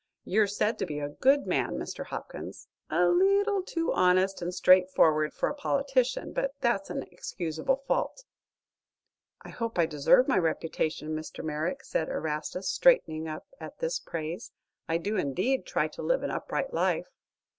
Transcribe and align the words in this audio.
"You're 0.23 0.47
said 0.47 0.79
to 0.79 0.87
be 0.87 0.97
a 0.99 1.09
good 1.09 1.45
man, 1.45 1.77
Mr. 1.77 2.07
Hopkins; 2.07 2.67
a 2.89 3.05
leetle 3.07 3.61
too 3.61 3.93
honest 3.93 4.41
and 4.41 4.51
straightforward 4.51 5.31
for 5.31 5.47
a 5.47 5.53
politician; 5.53 6.33
but 6.33 6.55
that's 6.59 6.89
an 6.89 7.03
excusable 7.11 7.75
fault." 7.87 8.23
"I 9.43 9.49
hope 9.49 9.77
I 9.77 9.85
deserve 9.85 10.27
my 10.27 10.39
reputation, 10.39 11.09
Mr. 11.15 11.43
Merrick," 11.45 11.83
said 11.83 12.09
Erastus, 12.09 12.67
straightening 12.67 13.27
up 13.27 13.45
at 13.59 13.77
this 13.77 13.99
praise. 13.99 14.51
"I 14.89 14.97
do, 14.97 15.17
indeed, 15.17 15.67
try 15.67 15.87
to 15.89 16.01
live 16.01 16.23
an 16.23 16.31
upright 16.31 16.73
life." 16.73 17.11